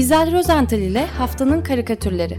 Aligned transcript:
İzel 0.00 0.32
Rozental 0.32 0.78
ile 0.78 1.06
Haftanın 1.06 1.62
Karikatürleri 1.62 2.38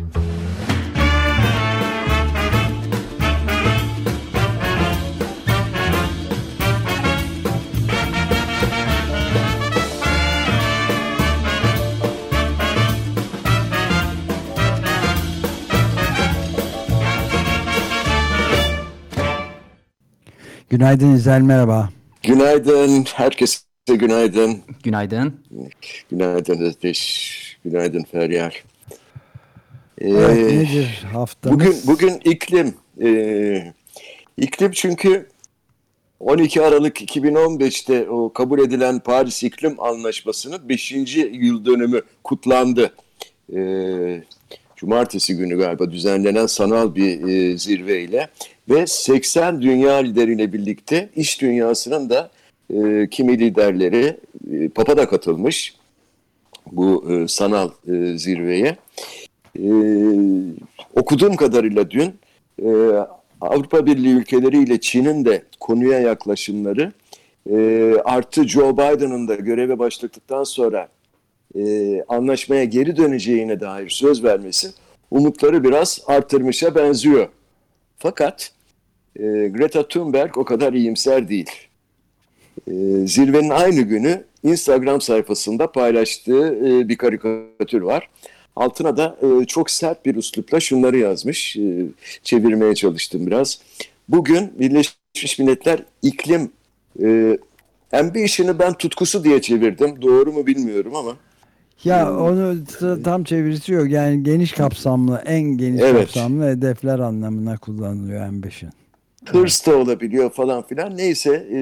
Günaydın 20.70 21.16
İzel 21.16 21.41
merhaba. 21.41 21.89
Günaydın. 22.23 23.05
Herkese 23.13 23.59
günaydın. 23.88 24.59
Günaydın. 24.84 25.39
Günaydın 26.12 26.57
Özdeş. 26.57 27.41
Günaydın 27.65 28.03
Feryal. 28.03 28.51
Ee, 29.97 30.09
evet, 30.09 30.52
nedir 30.52 31.05
haftamız? 31.13 31.59
Bugün, 31.59 31.75
bugün 31.88 32.31
iklim. 32.31 32.73
Ee, 33.02 33.73
iklim 34.38 34.71
çünkü 34.71 35.29
12 36.19 36.61
Aralık 36.61 37.02
2015'te 37.02 38.09
o 38.09 38.33
kabul 38.33 38.59
edilen 38.59 38.99
Paris 38.99 39.43
İklim 39.43 39.75
Anlaşması'nın 39.79 40.69
5. 40.69 40.91
yıl 41.31 41.66
dönümü 41.66 42.02
kutlandı. 42.23 42.93
Ee, 43.55 44.23
Cumartesi 44.81 45.38
günü 45.38 45.57
galiba 45.57 45.91
düzenlenen 45.91 46.45
sanal 46.45 46.95
bir 46.95 47.27
e, 47.27 47.57
zirveyle 47.57 48.30
ve 48.69 48.88
80 48.88 49.61
dünya 49.61 49.93
lideriyle 49.93 50.53
birlikte 50.53 51.09
iş 51.16 51.41
dünyasının 51.41 52.09
da 52.09 52.31
e, 52.73 53.09
kimi 53.09 53.39
liderleri, 53.39 54.17
e, 54.52 54.69
Papa 54.69 54.97
da 54.97 55.09
katılmış 55.09 55.75
bu 56.71 57.11
e, 57.11 57.27
sanal 57.27 57.70
e, 57.88 58.17
zirveye. 58.17 58.77
E, 59.59 59.69
okuduğum 60.95 61.36
kadarıyla 61.36 61.91
dün 61.91 62.14
e, 62.64 62.69
Avrupa 63.41 63.86
Birliği 63.86 64.14
ülkeleriyle 64.14 64.80
Çin'in 64.80 65.25
de 65.25 65.44
konuya 65.59 65.99
yaklaşımları 65.99 66.92
e, 67.49 67.55
artı 68.05 68.47
Joe 68.47 68.73
Biden'ın 68.73 69.27
da 69.27 69.36
göreve 69.36 69.80
başladıktan 69.80 70.44
sonra 70.44 70.88
e, 71.55 72.03
anlaşmaya 72.08 72.64
geri 72.64 72.97
döneceğine 72.97 73.59
dair 73.59 73.89
söz 73.89 74.23
vermesi 74.23 74.72
umutları 75.11 75.64
biraz 75.64 76.02
artırmışa 76.08 76.75
benziyor. 76.75 77.27
Fakat 77.97 78.52
e, 79.16 79.23
Greta 79.47 79.88
Thunberg 79.88 80.38
o 80.38 80.45
kadar 80.45 80.73
iyimser 80.73 81.30
değil. 81.30 81.52
E, 82.67 82.73
zirvenin 83.08 83.49
aynı 83.49 83.81
günü 83.81 84.23
Instagram 84.44 85.02
sayfasında 85.02 85.72
paylaştığı 85.72 86.56
e, 86.56 86.89
bir 86.89 86.97
karikatür 86.97 87.81
var. 87.81 88.09
Altına 88.56 88.98
da 88.98 89.17
e, 89.22 89.45
çok 89.45 89.72
sert 89.72 90.06
bir 90.06 90.16
üslupla 90.16 90.59
şunları 90.59 90.98
yazmış. 90.98 91.58
E, 91.58 91.86
çevirmeye 92.23 92.75
çalıştım 92.75 93.28
biraz. 93.28 93.61
Bugün 94.09 94.59
Birleşmiş 94.59 95.39
Milletler 95.39 95.83
iklim 96.02 96.52
e, 97.03 97.38
ambition'ı 97.92 98.59
ben 98.59 98.73
tutkusu 98.73 99.23
diye 99.23 99.42
çevirdim. 99.42 100.02
Doğru 100.02 100.33
mu 100.33 100.48
bilmiyorum 100.48 100.95
ama. 100.95 101.16
Ya 101.83 102.17
onu 102.17 102.55
tam 103.03 103.23
çevirisi 103.23 103.73
yok. 103.73 103.89
Yani 103.89 104.23
geniş 104.23 104.52
kapsamlı, 104.52 105.23
en 105.26 105.42
geniş 105.42 105.81
evet. 105.81 106.02
kapsamlı 106.02 106.48
hedefler 106.48 107.00
anlamına 107.00 107.58
kullanılıyor 107.58 108.22
ambition. 108.22 108.72
Hırs 109.26 109.67
da 109.67 109.78
olabiliyor 109.78 110.30
falan 110.30 110.67
filan. 110.67 110.98
Neyse 110.98 111.48
e, 111.53 111.59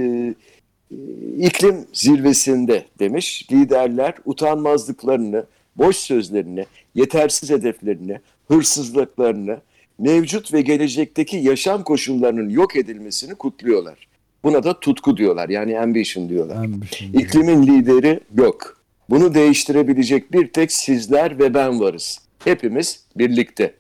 iklim 1.37 1.85
zirvesinde 1.93 2.85
demiş 2.99 3.47
liderler 3.51 4.13
utanmazlıklarını, 4.25 5.45
boş 5.75 5.95
sözlerini, 5.95 6.65
yetersiz 6.95 7.49
hedeflerini, 7.49 8.19
hırsızlıklarını, 8.47 9.61
mevcut 9.99 10.53
ve 10.53 10.61
gelecekteki 10.61 11.37
yaşam 11.37 11.83
koşullarının 11.83 12.49
yok 12.49 12.75
edilmesini 12.75 13.35
kutluyorlar. 13.35 14.07
Buna 14.43 14.63
da 14.63 14.79
tutku 14.79 15.17
diyorlar. 15.17 15.49
Yani 15.49 15.79
ambition 15.79 16.29
diyorlar. 16.29 16.55
Ambition 16.55 17.13
İklimin 17.13 17.67
lideri 17.67 18.19
yok. 18.37 18.79
Bunu 19.09 19.33
değiştirebilecek 19.33 20.33
bir 20.33 20.47
tek 20.47 20.71
sizler 20.71 21.39
ve 21.39 21.53
ben 21.53 21.79
varız. 21.79 22.19
Hepimiz 22.43 23.03
birlikte. 23.15 23.73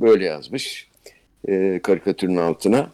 Böyle 0.00 0.24
yazmış 0.24 0.88
e, 1.48 1.80
karikatürün 1.82 2.36
altına. 2.36 2.90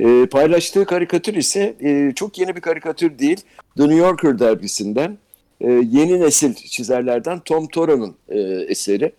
E, 0.00 0.26
paylaştığı 0.26 0.84
karikatür 0.84 1.34
ise 1.34 1.74
e, 1.80 2.12
çok 2.14 2.38
yeni 2.38 2.56
bir 2.56 2.60
karikatür 2.60 3.18
değil. 3.18 3.40
The 3.76 3.82
New 3.82 3.96
Yorker 3.96 4.38
dergisinden 4.38 5.18
e, 5.60 5.70
yeni 5.72 6.20
nesil 6.20 6.54
çizerlerden 6.54 7.40
Tom 7.40 7.68
Toro'nun 7.68 8.16
e, 8.28 8.38
eseri. 8.68 9.12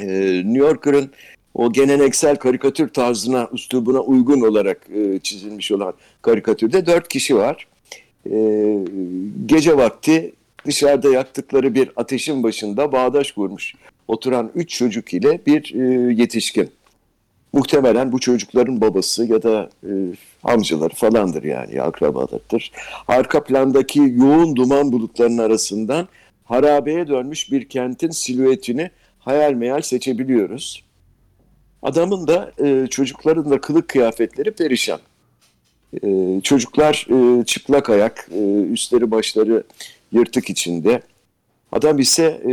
E, 0.00 0.06
New 0.44 0.58
Yorker'ın 0.58 1.10
o 1.54 1.72
geleneksel 1.72 2.36
karikatür 2.36 2.88
tarzına, 2.88 3.48
üslubuna 3.52 4.00
uygun 4.00 4.40
olarak 4.40 4.86
e, 4.94 5.18
çizilmiş 5.18 5.72
olan 5.72 5.94
karikatürde 6.22 6.86
dört 6.86 7.08
kişi 7.08 7.36
var. 7.36 7.66
E, 8.30 8.34
gece 9.46 9.76
vakti 9.76 10.32
dışarıda 10.66 11.08
yaktıkları 11.08 11.74
bir 11.74 11.90
ateşin 11.96 12.42
başında 12.42 12.92
bağdaş 12.92 13.32
kurmuş 13.32 13.74
oturan 14.08 14.50
üç 14.54 14.78
çocuk 14.78 15.14
ile 15.14 15.40
bir 15.46 15.74
e, 15.74 16.12
yetişkin. 16.12 16.70
Muhtemelen 17.52 18.12
bu 18.12 18.18
çocukların 18.20 18.80
babası 18.80 19.24
ya 19.24 19.42
da 19.42 19.70
e, 19.84 19.90
amcaları 20.42 20.94
falandır 20.94 21.42
yani 21.42 21.82
akrabalarıdır. 21.82 22.72
Arka 23.08 23.44
plandaki 23.44 24.00
yoğun 24.00 24.56
duman 24.56 24.92
bulutlarının 24.92 25.38
arasından 25.38 26.08
harabeye 26.44 27.08
dönmüş 27.08 27.52
bir 27.52 27.68
kentin 27.68 28.10
silüetini 28.10 28.90
hayal 29.18 29.52
meyal 29.52 29.80
seçebiliyoruz. 29.80 30.84
Adamın 31.82 32.26
da 32.26 32.52
e, 32.64 32.86
çocukların 32.86 33.50
da 33.50 33.60
kılık 33.60 33.88
kıyafetleri 33.88 34.50
perişan. 34.50 35.00
E, 36.02 36.40
çocuklar 36.40 37.06
e, 37.10 37.44
çıplak 37.44 37.90
ayak, 37.90 38.28
e, 38.34 38.62
üstleri 38.62 39.10
başları 39.10 39.62
yırtık 40.12 40.50
içinde. 40.50 41.02
Adam 41.72 41.98
ise 41.98 42.40
e, 42.44 42.50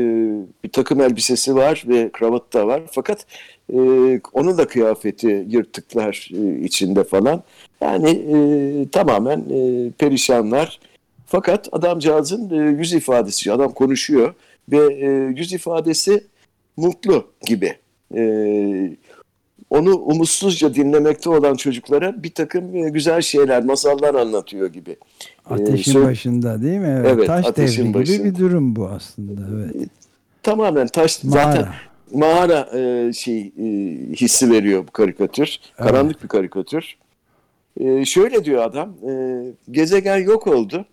bir 0.63 0.69
takım 0.71 1.01
elbisesi 1.01 1.55
var 1.55 1.83
ve 1.87 2.09
kravatı 2.13 2.59
da 2.59 2.67
var. 2.67 2.81
Fakat 2.91 3.25
e, 3.73 4.21
onun 4.33 4.57
da 4.57 4.67
kıyafeti 4.67 5.45
yırtıklar 5.49 6.29
e, 6.33 6.59
içinde 6.59 7.03
falan. 7.03 7.43
Yani 7.81 8.09
e, 8.09 8.89
tamamen 8.89 9.39
e, 9.39 9.91
perişanlar. 9.91 10.79
Fakat 11.25 11.69
adamcağızın 11.71 12.49
e, 12.49 12.55
yüz 12.79 12.93
ifadesi, 12.93 13.51
adam 13.51 13.71
konuşuyor 13.71 14.33
ve 14.71 14.93
e, 14.93 15.07
yüz 15.35 15.53
ifadesi 15.53 16.23
mutlu 16.77 17.27
gibi. 17.45 17.75
E, 18.15 18.21
onu 19.69 19.95
umutsuzca 19.95 20.73
dinlemekte 20.73 21.29
olan 21.29 21.55
çocuklara 21.55 22.23
bir 22.23 22.31
takım 22.31 22.75
e, 22.75 22.89
güzel 22.89 23.21
şeyler, 23.21 23.63
masallar 23.63 24.15
anlatıyor 24.15 24.67
gibi. 24.67 24.95
Ateşin 25.45 26.01
ee, 26.01 26.05
başında 26.05 26.61
değil 26.61 26.79
mi? 26.79 26.95
Evet, 26.99 27.11
evet 27.13 27.27
taş 27.27 27.45
ateşin 27.45 27.83
devri 27.83 27.93
başında. 27.93 28.17
gibi 28.17 28.33
bir 28.33 28.39
durum 28.39 28.75
bu 28.75 28.87
aslında. 28.87 29.41
Evet. 29.55 29.75
E, 29.75 29.89
tamamen 30.43 30.87
taş 30.87 31.23
mağara. 31.23 31.51
zaten 31.51 31.67
mağara 32.13 32.77
e, 32.77 33.13
şey 33.13 33.39
e, 33.39 33.63
hissi 34.13 34.51
veriyor 34.51 34.87
bu 34.87 34.91
karikatür. 34.91 35.59
Evet. 35.79 35.89
Karanlık 35.89 36.23
bir 36.23 36.27
karikatür. 36.27 36.97
E, 37.79 38.05
şöyle 38.05 38.45
diyor 38.45 38.63
adam, 38.63 38.89
e, 39.09 39.43
gezegen 39.71 40.17
yok 40.17 40.47
oldu. 40.47 40.85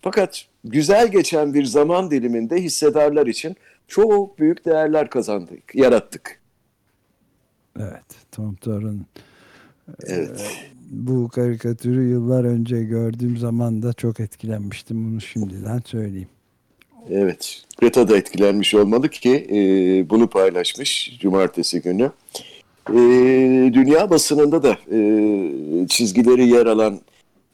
Fakat 0.00 0.44
güzel 0.64 1.08
geçen 1.08 1.54
bir 1.54 1.64
zaman 1.64 2.10
diliminde 2.10 2.56
hissedarlar 2.56 3.26
için 3.26 3.56
çok 3.88 4.38
büyük 4.38 4.64
değerler 4.64 5.10
kazandık, 5.10 5.74
yarattık. 5.74 6.40
Evet, 7.80 8.04
Tom 8.32 8.54
Thor'un 8.54 9.06
evet. 10.06 10.40
E, 10.40 10.72
bu 10.90 11.28
karikatürü 11.28 12.08
yıllar 12.08 12.44
önce 12.44 12.84
gördüğüm 12.84 13.36
zaman 13.36 13.82
da 13.82 13.92
çok 13.92 14.20
etkilenmiştim. 14.20 15.12
Bunu 15.12 15.20
şimdiden 15.20 15.82
söyleyeyim. 15.84 16.28
Evet, 17.10 17.62
Greta 17.80 18.08
da 18.08 18.16
etkilenmiş 18.16 18.74
olmalı 18.74 19.08
ki 19.08 19.46
e, 19.50 19.56
bunu 20.10 20.26
paylaşmış 20.26 21.18
cumartesi 21.20 21.82
günü. 21.82 22.10
E, 22.90 22.94
dünya 23.72 24.10
basınında 24.10 24.62
da 24.62 24.76
e, 24.92 24.98
çizgileri 25.88 26.48
yer 26.48 26.66
alan 26.66 27.00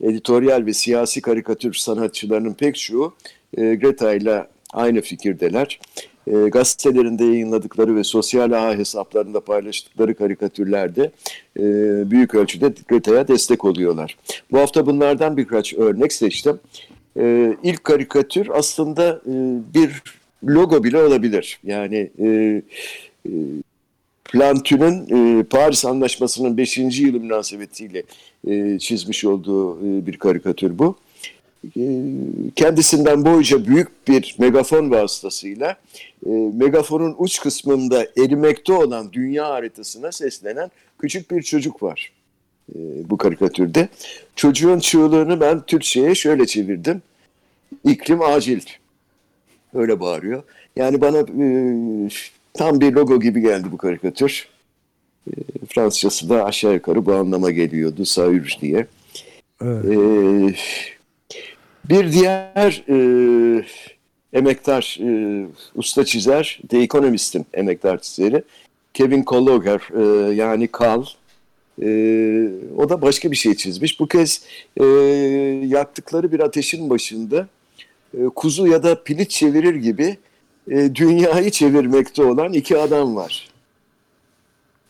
editoryal 0.02 0.66
ve 0.66 0.72
siyasi 0.72 1.20
karikatür 1.20 1.74
sanatçılarının 1.74 2.54
pek 2.54 2.76
çoğu 2.76 3.14
e, 3.56 3.74
Greta 3.74 4.14
ile 4.14 4.46
aynı 4.72 5.00
fikirdeler 5.00 5.80
e, 6.26 6.48
gazetelerinde 6.48 7.24
yayınladıkları 7.24 7.96
ve 7.96 8.04
sosyal 8.04 8.52
ağ 8.52 8.74
hesaplarında 8.76 9.40
paylaştıkları 9.40 10.14
karikatürlerde 10.14 11.10
e, 11.58 11.62
büyük 12.10 12.34
ölçüde 12.34 12.72
Greta'ya 12.88 13.28
destek 13.28 13.64
oluyorlar. 13.64 14.18
Bu 14.52 14.58
hafta 14.58 14.86
bunlardan 14.86 15.36
birkaç 15.36 15.74
örnek 15.74 16.12
seçtim. 16.12 16.60
E, 17.16 17.56
ilk 17.62 17.84
karikatür 17.84 18.49
aslında 18.52 19.22
e, 19.26 19.32
bir 19.75 20.02
logo 20.44 20.84
bile 20.84 21.02
olabilir. 21.02 21.60
Yani 21.64 22.10
e, 22.19 22.26
e, 23.26 23.32
Plantün'ün 24.25 25.06
e, 25.40 25.43
Paris 25.43 25.84
Anlaşması'nın 25.84 26.56
5. 26.56 26.78
yılı 26.78 27.20
münasebetiyle 27.20 28.02
e, 28.49 28.78
çizmiş 28.78 29.25
olduğu 29.25 29.78
e, 29.78 30.06
bir 30.06 30.16
karikatür 30.16 30.78
bu. 30.78 30.96
e, 31.76 31.82
kendisinden 32.56 33.25
boyca 33.25 33.66
büyük 33.66 34.08
bir 34.08 34.37
megafon 34.38 34.90
vasıtasıyla 34.90 35.76
e, 36.26 36.31
megafonun 36.55 37.14
uç 37.19 37.40
kısmında 37.40 38.06
erimekte 38.16 38.72
olan 38.72 39.12
dünya 39.12 39.49
haritasına 39.49 40.12
seslenen 40.12 40.70
küçük 40.99 41.31
bir 41.31 41.43
çocuk 41.43 41.82
var 41.82 42.12
bu 43.11 43.17
karikatürde. 43.17 43.88
Çocuğun 44.37 44.79
çığlığını 44.79 45.41
ben 45.41 45.61
Türkçe'ye 45.61 46.15
şöyle 46.15 46.47
çevirdim. 46.47 47.03
İklim 47.85 48.23
acil. 48.23 48.61
Öyle 49.75 50.00
bağırıyor. 50.00 50.43
Yani 50.76 51.00
bana 51.00 51.19
e, 51.19 51.49
tam 52.55 52.81
bir 52.81 52.93
logo 52.93 53.20
gibi 53.20 53.41
geldi 53.41 53.69
bu 53.73 53.76
karikatür. 53.76 54.49
E, 55.26 55.32
Fransızcası 55.69 56.29
da 56.29 56.44
aşağı 56.44 56.75
yukarı 56.75 57.06
bu 57.06 57.15
anlama 57.15 57.50
geliyordu. 57.50 58.05
Saür 58.05 58.56
diye. 58.61 58.87
Evet. 59.62 59.85
E, 59.85 60.55
bir 61.88 62.12
diğer 62.12 62.85
e, 62.88 63.65
emektar 64.32 64.99
e, 65.00 65.47
usta 65.75 66.05
çizer, 66.05 66.61
The 66.69 66.79
Economist'in 66.79 67.47
emektar 67.55 67.99
çizeri 67.99 68.43
Kevin 68.94 69.25
Colloger 69.25 69.81
e, 69.97 70.35
yani 70.35 70.69
Kal. 70.69 71.05
E, 71.82 71.88
o 72.76 72.88
da 72.88 73.02
başka 73.02 73.30
bir 73.30 73.36
şey 73.36 73.54
çizmiş. 73.54 74.00
Bu 74.00 74.06
kez 74.06 74.42
e, 74.76 74.84
yaktıkları 75.66 76.32
bir 76.32 76.40
ateşin 76.40 76.90
başında 76.90 77.48
e, 78.14 78.25
kuzu 78.25 78.66
ya 78.66 78.82
da 78.82 79.02
pilit 79.02 79.30
çevirir 79.30 79.75
gibi 79.75 80.16
e, 80.70 80.94
dünyayı 80.94 81.50
çevirmekte 81.50 82.22
olan 82.22 82.52
iki 82.52 82.78
adam 82.78 83.16
var. 83.16 83.48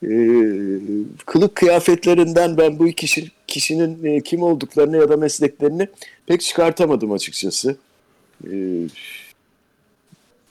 E, 0.03 0.11
kılık 1.27 1.55
kıyafetlerinden 1.55 2.57
ben 2.57 2.79
bu 2.79 2.89
iki 2.89 3.07
kişi, 3.07 3.31
kişinin 3.47 4.05
e, 4.05 4.21
kim 4.21 4.43
olduklarını 4.43 4.97
ya 4.97 5.09
da 5.09 5.17
mesleklerini 5.17 5.89
pek 6.27 6.41
çıkartamadım 6.41 7.13
açıkçası. 7.13 7.77
E, 8.45 8.53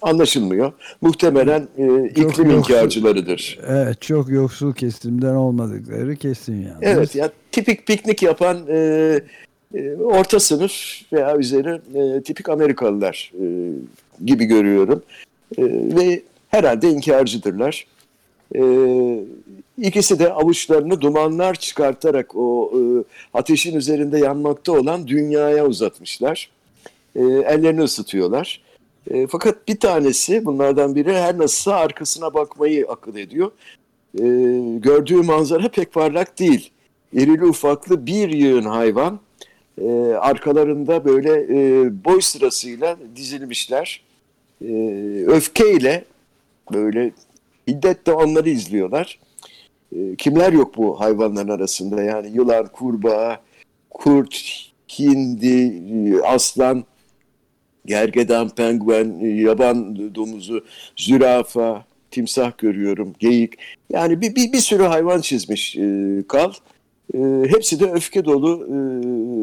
anlaşılmıyor. 0.07 0.71
Muhtemelen 1.01 1.68
e, 1.77 2.06
iklim 2.06 2.25
yoksul. 2.25 2.50
inkarcılarıdır. 2.50 3.59
Evet 3.68 4.01
çok 4.01 4.30
yoksul 4.30 4.74
kesimden 4.74 5.36
olmadıkları 5.36 6.15
kesin 6.15 6.56
yani. 6.56 6.77
Evet 6.81 7.15
ya 7.15 7.31
tipik 7.51 7.88
piknik 7.88 8.24
yapan 8.24 8.57
e, 8.69 9.19
e, 9.75 9.95
orta 9.95 10.39
sınıf 10.39 10.74
veya 11.13 11.38
üzeri 11.38 11.81
e, 11.95 12.21
tipik 12.21 12.50
Amerikalılar 12.50 13.31
e, 13.42 13.45
gibi 14.25 14.45
görüyorum. 14.45 15.04
E, 15.57 15.63
ve 15.95 16.21
herhalde 16.50 16.89
inkarcıdırlar. 16.89 17.88
E, 18.56 18.62
ikisi 19.77 20.19
de 20.19 20.33
avuçlarını 20.33 21.01
dumanlar 21.01 21.56
çıkartarak 21.56 22.36
o 22.36 22.71
e, 22.74 22.80
ateşin 23.33 23.75
üzerinde 23.75 24.19
yanmakta 24.19 24.71
olan 24.71 25.07
dünyaya 25.07 25.65
uzatmışlar. 25.65 26.50
E, 27.15 27.21
ellerini 27.21 27.81
ısıtıyorlar. 27.81 28.67
E, 29.09 29.27
fakat 29.27 29.68
bir 29.68 29.80
tanesi 29.80 30.45
bunlardan 30.45 30.95
biri 30.95 31.13
her 31.13 31.38
nasılsa 31.38 31.75
arkasına 31.75 32.33
bakmayı 32.33 32.88
akıl 32.88 33.15
ediyor. 33.15 33.51
E, 34.19 34.24
gördüğü 34.80 35.21
manzara 35.21 35.69
pek 35.69 35.94
parlak 35.94 36.39
değil. 36.39 36.71
İrili 37.13 37.45
ufaklı 37.45 38.06
bir 38.06 38.30
yığın 38.30 38.65
hayvan 38.65 39.19
e, 39.81 39.89
arkalarında 40.19 41.06
böyle 41.06 41.31
e, 41.31 41.89
boy 42.06 42.21
sırasıyla 42.21 42.98
dizilmişler. 43.15 44.04
E, 44.62 44.74
öfkeyle 45.27 46.06
böyle 46.74 47.12
hiddetle 47.68 48.12
onları 48.12 48.50
izliyorlar. 48.50 49.19
E, 49.95 50.15
kimler 50.15 50.54
yok 50.54 50.77
bu 50.77 51.00
hayvanların 51.00 51.50
arasında? 51.50 52.04
Yani 52.04 52.30
yılan, 52.33 52.68
kurbağa, 52.68 53.42
kurt, 53.89 54.36
hindi, 55.00 56.21
aslan, 56.24 56.83
gergedan, 57.88 58.50
penguen, 58.50 59.19
e, 59.22 59.28
yaban 59.28 59.95
domuzu, 60.16 60.66
zürafa, 60.95 61.86
timsah 62.12 62.57
görüyorum, 62.57 63.13
geyik. 63.19 63.54
Yani 63.89 64.22
bir, 64.22 64.36
bir, 64.36 64.54
bir 64.54 64.57
sürü 64.60 64.84
hayvan 64.84 65.22
çizmiş 65.22 65.75
e, 65.78 66.24
Kal. 66.28 66.51
E, 67.13 67.18
hepsi 67.48 67.80
de 67.80 67.92
öfke 67.92 68.25
dolu 68.25 68.68
e, 68.68 68.78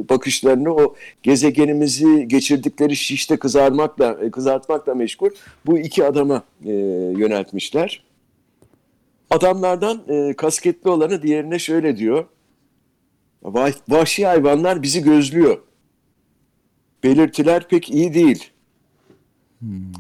bakışlarını 0.09 0.75
o 0.75 0.95
gezegenimizi 1.23 2.29
geçirdikleri 2.29 2.97
şişte 2.97 3.37
kızarmakla 3.37 4.19
e, 4.23 4.31
kızartmakla 4.31 4.95
meşgul 4.95 5.31
bu 5.67 5.79
iki 5.79 6.05
adama 6.05 6.43
e, 6.65 6.73
yöneltmişler. 7.19 8.05
Adamlardan 9.31 10.03
e, 10.09 10.35
kasketli 10.35 10.91
olanı 10.91 11.23
diğerine 11.23 11.59
şöyle 11.59 11.97
diyor. 11.97 12.25
"Vah- 13.45 13.75
Vahşi 13.89 14.27
hayvanlar 14.27 14.83
bizi 14.83 15.03
gözlüyor. 15.03 15.59
Belirtiler 17.05 17.69
pek 17.69 17.91
iyi 17.91 18.15
değil. 18.15 18.51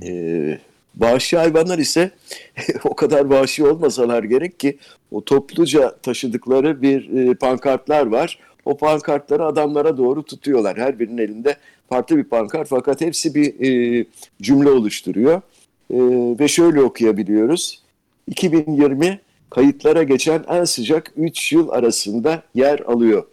Ee, 0.02 0.58
vahşi 0.96 1.36
hayvanlar 1.36 1.78
ise 1.78 2.10
o 2.84 2.96
kadar 2.96 3.24
vahşi 3.24 3.66
olmasalar 3.66 4.22
gerek 4.24 4.60
ki 4.60 4.78
o 5.10 5.24
topluca 5.24 5.96
taşıdıkları 5.96 6.82
bir 6.82 7.10
e, 7.10 7.34
pankartlar 7.34 8.06
var. 8.06 8.38
O 8.64 8.76
pankartları 8.76 9.44
adamlara 9.44 9.96
doğru 9.96 10.22
tutuyorlar. 10.22 10.76
Her 10.76 10.98
birinin 10.98 11.18
elinde 11.18 11.56
farklı 11.88 12.16
bir 12.16 12.24
pankart 12.24 12.68
fakat 12.68 13.00
hepsi 13.00 13.34
bir 13.34 13.60
e, 13.60 14.04
cümle 14.42 14.70
oluşturuyor. 14.70 15.42
E, 15.90 15.98
ve 16.40 16.48
şöyle 16.48 16.82
okuyabiliyoruz. 16.82 17.82
2020 18.28 19.20
kayıtlara 19.50 20.02
geçen 20.02 20.44
en 20.48 20.64
sıcak 20.64 21.12
3 21.16 21.52
yıl 21.52 21.68
arasında 21.68 22.42
yer 22.54 22.78
alıyor. 22.78 23.24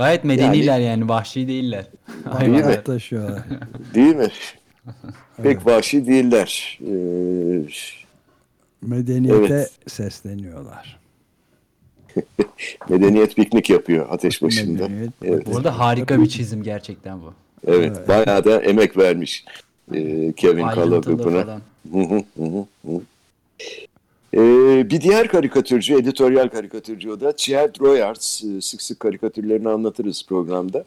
Gayet 0.00 0.24
medeniler 0.24 0.80
yani, 0.80 1.08
vahşi 1.08 1.48
değiller. 1.48 1.86
Değil 2.40 2.64
mi? 2.64 2.82
Taşıyorlar. 2.84 3.42
Değil 3.94 4.16
mi? 4.16 4.28
Pek 5.42 5.66
vahşi 5.66 6.06
değiller. 6.06 6.78
Ee, 6.82 7.66
Medeniyete 8.82 9.54
Evet. 9.54 9.70
sesleniyorlar. 9.86 11.00
medeniyet 12.88 13.36
piknik 13.36 13.70
yapıyor 13.70 14.06
ateş 14.10 14.42
başında. 14.42 14.82
Medeniyet- 14.82 15.12
Evet. 15.24 15.46
Bu 15.46 15.56
arada 15.56 15.78
harika 15.78 16.20
bir 16.20 16.26
çizim 16.26 16.62
gerçekten 16.62 17.20
bu. 17.22 17.34
Evet, 17.66 18.08
bayağı 18.08 18.44
da 18.44 18.62
emek 18.62 18.96
vermiş 18.96 19.44
e, 19.94 20.32
Kevin 20.32 20.68
Kalo 20.68 20.80
Ayrıntılı 20.80 21.24
buna. 21.24 21.42
falan. 21.42 21.60
Hı 21.92 21.98
hı, 21.98 22.22
hı 22.36 22.44
hı, 22.44 22.66
hı. 22.86 23.00
Ee, 24.34 24.90
bir 24.90 25.00
diğer 25.00 25.28
karikatürcü, 25.28 25.94
editoryal 25.94 26.48
karikatürcü 26.48 27.10
o 27.10 27.20
da 27.20 27.36
Chad 27.36 27.80
Royards. 27.80 28.44
Ee, 28.44 28.60
Sık 28.60 28.82
sık 28.82 29.00
karikatürlerini 29.00 29.68
anlatırız 29.68 30.26
programda. 30.28 30.84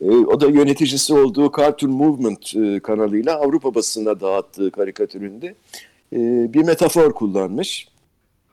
Ee, 0.00 0.10
o 0.10 0.40
da 0.40 0.46
yöneticisi 0.46 1.14
olduğu 1.14 1.52
Cartoon 1.56 1.92
Movement 1.92 2.56
e, 2.56 2.80
kanalıyla 2.80 3.36
Avrupa 3.36 3.74
basınına 3.74 4.20
dağıttığı 4.20 4.70
karikatüründe 4.70 5.54
e, 6.12 6.18
bir 6.52 6.64
metafor 6.64 7.12
kullanmış. 7.12 7.88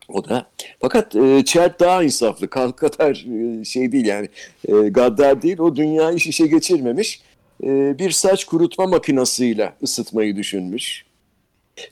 O 0.10 0.30
da. 0.30 0.48
Fakat 0.80 1.16
e, 1.16 1.46
Chad 1.46 1.80
daha 1.80 2.04
insaflı. 2.04 2.48
Kalk 2.48 2.78
kadar 2.78 3.26
e, 3.62 3.66
şey 3.66 3.92
değil 3.92 4.06
yani. 4.06 4.30
E, 4.68 4.72
gaddar 4.72 5.42
değil. 5.42 5.60
O 5.60 5.76
dünyayı 5.76 6.20
şişe 6.20 6.48
geçirmemiş. 6.48 7.22
E, 7.64 8.00
bir 8.00 8.12
saç 8.12 8.46
kurutma 8.46 8.88
makinasıyla 8.88 9.74
ısıtmayı 9.84 10.36
düşünmüş. 10.36 11.06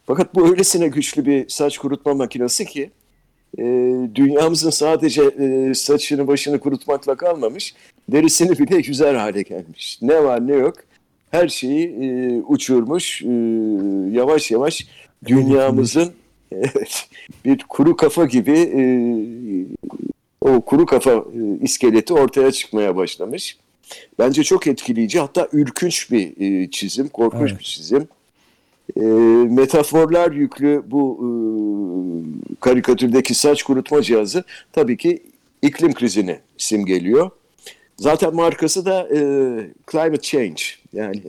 Fakat 0.06 0.36
bu 0.36 0.50
öylesine 0.50 0.88
güçlü 0.88 1.26
bir 1.26 1.50
saç 1.50 1.78
kurutma 1.78 2.14
makinesi 2.14 2.66
ki 2.66 2.92
e, 3.58 3.64
dünyamızın 4.16 4.70
sadece 4.70 5.24
e, 5.24 5.74
saçını 5.74 6.28
başını 6.28 6.60
kurutmakla 6.60 7.16
kalmamış, 7.16 7.76
derisini 8.10 8.60
bile 8.60 8.82
güzel 8.82 9.16
hale 9.16 9.42
gelmiş. 9.42 10.00
Ne 10.02 10.24
var 10.24 10.48
ne 10.48 10.54
yok 10.56 10.76
her 11.32 11.48
şeyi 11.48 11.88
e, 11.88 12.38
uçurmuş, 12.42 13.22
e, 13.22 13.28
yavaş 14.12 14.52
yavaş 14.52 14.88
dünyamızın 15.26 16.14
evet, 16.52 17.10
bir 17.46 17.58
kuru 17.70 17.96
kafa 17.96 18.26
gibi 18.26 18.60
e, 18.60 18.84
o 20.42 20.62
kuru 20.62 20.86
kafa 20.86 21.12
e, 21.12 21.24
iskeleti 21.62 22.14
ortaya 22.14 22.52
çıkmaya 22.52 22.96
başlamış. 22.96 23.58
Bence 24.20 24.44
çok 24.44 24.68
etkileyici 24.68 25.20
hatta 25.20 25.48
ürkünç 25.54 26.12
bir 26.12 26.34
e, 26.42 26.72
çizim, 26.72 27.10
korkunç 27.10 27.50
Evet. 27.50 27.60
bir 27.60 27.66
çizim. 27.66 28.08
E, 28.98 29.02
metaforlar 29.50 30.32
yüklü 30.32 30.84
bu 30.88 31.20
e, 31.22 31.30
karikatürdeki 32.60 33.34
saç 33.34 33.64
kurutma 33.64 34.02
cihazı 34.02 34.44
tabii 34.72 34.98
ki 34.98 35.24
iklim 35.62 35.94
krizini 35.94 36.40
simgeliyor. 36.58 37.30
Zaten 37.98 38.36
markası 38.36 38.86
da 38.86 39.08
e, 39.16 39.20
climate 39.92 40.22
change 40.22 40.64
yani 40.94 41.22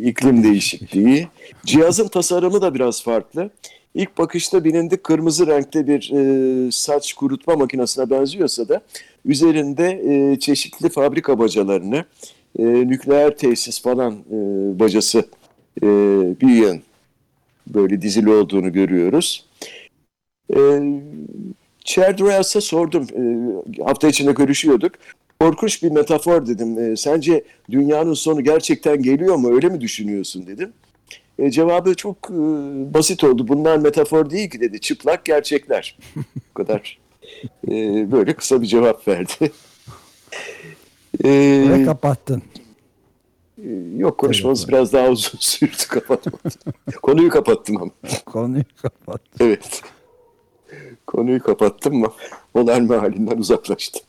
iklim 0.00 0.42
değişikliği. 0.44 1.28
Cihazın 1.66 2.08
tasarımı 2.08 2.62
da 2.62 2.74
biraz 2.74 3.02
farklı. 3.02 3.50
İlk 3.94 4.18
bakışta 4.18 4.64
bilindik 4.64 5.04
kırmızı 5.04 5.46
renkte 5.46 5.86
bir 5.86 6.12
e, 6.12 6.70
saç 6.70 7.12
kurutma 7.12 7.56
makinesine 7.56 8.10
benziyorsa 8.10 8.68
da 8.68 8.80
üzerinde 9.24 10.02
e, 10.08 10.38
çeşitli 10.38 10.88
fabrika 10.88 11.38
bacalarını, 11.38 12.04
e, 12.58 12.64
nükleer 12.64 13.36
tesis 13.36 13.82
falan 13.82 14.12
e, 14.12 14.36
bacası 14.78 15.24
e, 15.82 15.86
yığın 16.42 16.82
böyle 17.66 18.02
dizili 18.02 18.30
olduğunu 18.30 18.72
görüyoruz. 18.72 19.46
E, 20.56 20.58
Chad 21.84 22.20
Royals'a 22.20 22.60
sordum. 22.60 23.06
E, 23.16 23.22
hafta 23.82 24.08
içinde 24.08 24.32
görüşüyorduk. 24.32 24.92
korkunç 25.40 25.82
bir 25.82 25.90
metafor 25.90 26.46
dedim. 26.46 26.78
E, 26.78 26.96
sence 26.96 27.44
dünyanın 27.70 28.14
sonu 28.14 28.44
gerçekten 28.44 29.02
geliyor 29.02 29.36
mu? 29.36 29.54
Öyle 29.54 29.68
mi 29.68 29.80
düşünüyorsun 29.80 30.46
dedim. 30.46 30.72
E, 31.38 31.50
cevabı 31.50 31.94
çok 31.94 32.16
e, 32.30 32.34
basit 32.94 33.24
oldu. 33.24 33.48
Bunlar 33.48 33.76
metafor 33.78 34.30
değil 34.30 34.50
ki 34.50 34.60
dedi. 34.60 34.80
Çıplak 34.80 35.24
gerçekler. 35.24 35.98
Bu 36.16 36.54
kadar. 36.54 36.98
E, 37.68 37.72
böyle 38.12 38.32
kısa 38.34 38.62
bir 38.62 38.66
cevap 38.66 39.08
verdi. 39.08 39.52
E, 41.24 41.30
Ve 41.70 41.84
kapattın. 41.84 42.42
E, 43.62 43.98
yok 43.98 44.18
konuşmamız 44.18 44.68
biraz 44.68 44.92
daha 44.92 45.08
uzun 45.08 45.38
sürdü 45.40 45.88
kapatmadım. 45.88 46.50
Konuyu 47.02 47.30
kapattım 47.30 47.76
ama. 47.76 47.90
Konuyu 48.26 48.64
kapat. 48.82 49.20
Evet. 49.40 49.82
Konuyu 51.06 51.42
kapattım 51.42 51.96
mı 51.96 52.12
olay 52.54 52.80
mahallinden 52.80 53.38
uzaklaştım. 53.38 54.02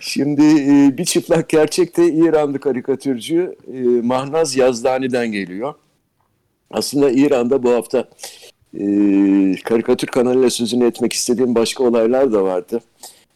Şimdi 0.00 0.42
e, 0.42 0.98
bir 0.98 1.04
çıplak 1.04 1.48
gerçek 1.48 1.96
de 1.96 2.06
İranlı 2.06 2.60
karikatürcü 2.60 3.56
e, 3.72 3.80
Mahnaz 3.82 4.56
Yazdani'den 4.56 5.32
geliyor. 5.32 5.74
Aslında 6.70 7.10
İran'da 7.10 7.62
bu 7.62 7.70
hafta 7.70 8.08
e, 8.74 8.84
karikatür 9.64 10.06
kanalıyla 10.06 10.50
sözünü 10.50 10.86
etmek 10.86 11.12
istediğim 11.12 11.54
başka 11.54 11.84
olaylar 11.84 12.32
da 12.32 12.44
vardı. 12.44 12.80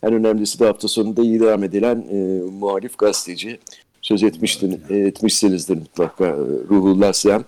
En 0.03 0.13
önemlisi 0.13 0.61
de 0.61 0.67
hafta 0.67 0.89
sonunda 0.89 1.23
idam 1.23 1.65
edilen 1.65 2.07
e, 2.11 2.17
muhalif 2.51 2.99
gazeteci. 2.99 3.59
Söz 4.07 4.23
etmiştin, 4.23 4.81
etmişsinizdir 4.91 5.77
mutlaka 5.77 6.27
e, 6.27 6.37
Ruhullah 6.71 7.13
Siyam. 7.13 7.45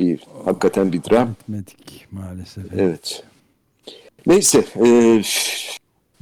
Bir, 0.00 0.20
hakikaten 0.44 0.92
bir 0.92 1.02
dram. 1.02 1.30
Etmedik 1.30 2.06
maalesef. 2.10 2.64
Evet. 2.76 3.22
Neyse, 4.26 4.64
e, 4.86 5.22